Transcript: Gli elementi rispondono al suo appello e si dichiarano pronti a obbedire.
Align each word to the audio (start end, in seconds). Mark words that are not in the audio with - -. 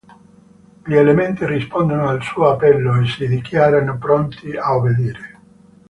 Gli 0.83 0.95
elementi 0.95 1.45
rispondono 1.45 2.09
al 2.09 2.23
suo 2.23 2.47
appello 2.49 2.99
e 2.99 3.05
si 3.05 3.27
dichiarano 3.27 3.99
pronti 3.99 4.57
a 4.57 4.75
obbedire. 4.75 5.39